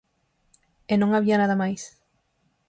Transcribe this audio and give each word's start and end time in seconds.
E 0.91 0.93
non 0.97 1.11
había 1.13 1.37
nada 1.41 1.55
máis. 1.61 1.81